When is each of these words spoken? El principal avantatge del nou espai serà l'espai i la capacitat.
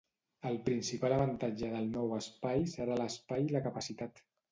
El 0.51 0.55
principal 0.69 1.13
avantatge 1.17 1.69
del 1.73 1.89
nou 1.97 2.15
espai 2.15 2.65
serà 2.71 2.97
l'espai 3.01 3.47
i 3.49 3.53
la 3.57 3.63
capacitat. 3.69 4.25